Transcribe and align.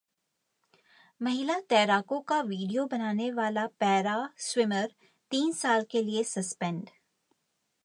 महिला 1.21 1.59
तैराकों 1.69 2.19
का 2.29 2.39
वीडियो 2.43 2.85
बनाने 2.91 3.29
वाला 3.31 3.65
पैरा 3.79 4.17
स्विमर 4.47 4.87
तीन 5.31 5.51
साल 5.53 5.85
के 5.91 6.01
लिए 6.03 6.23
सस्पेंड 6.23 6.89